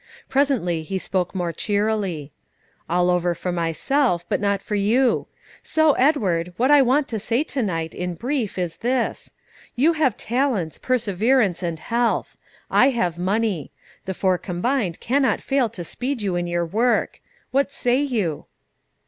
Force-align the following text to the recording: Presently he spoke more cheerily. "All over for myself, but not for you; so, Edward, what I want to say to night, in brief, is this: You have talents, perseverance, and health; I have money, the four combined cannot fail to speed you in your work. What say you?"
Presently 0.27 0.81
he 0.81 0.97
spoke 0.97 1.35
more 1.35 1.51
cheerily. 1.53 2.31
"All 2.89 3.11
over 3.11 3.35
for 3.35 3.51
myself, 3.51 4.27
but 4.27 4.41
not 4.41 4.59
for 4.59 4.73
you; 4.73 5.27
so, 5.61 5.93
Edward, 5.93 6.55
what 6.57 6.71
I 6.71 6.81
want 6.81 7.07
to 7.09 7.19
say 7.19 7.43
to 7.43 7.61
night, 7.61 7.93
in 7.93 8.15
brief, 8.15 8.57
is 8.57 8.77
this: 8.77 9.31
You 9.75 9.93
have 9.93 10.17
talents, 10.17 10.79
perseverance, 10.79 11.61
and 11.61 11.77
health; 11.77 12.35
I 12.71 12.89
have 12.89 13.19
money, 13.19 13.69
the 14.05 14.15
four 14.15 14.39
combined 14.39 14.99
cannot 15.01 15.39
fail 15.39 15.69
to 15.69 15.83
speed 15.83 16.19
you 16.23 16.35
in 16.35 16.47
your 16.47 16.65
work. 16.65 17.21
What 17.51 17.71
say 17.71 18.01
you?" 18.01 18.47